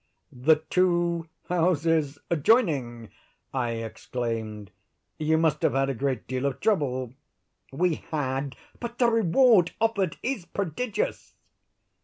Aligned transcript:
"The 0.31 0.55
two 0.71 1.27
houses 1.47 2.17
adjoining!" 2.31 3.09
I 3.53 3.73
exclaimed; 3.73 4.71
"you 5.19 5.37
must 5.37 5.61
have 5.61 5.73
had 5.73 5.91
a 5.91 5.93
great 5.93 6.25
deal 6.25 6.47
of 6.47 6.59
trouble." 6.59 7.13
"We 7.71 7.97
had; 8.09 8.55
but 8.79 8.97
the 8.97 9.11
reward 9.11 9.73
offered 9.79 10.17
is 10.23 10.45
prodigious!" 10.45 11.35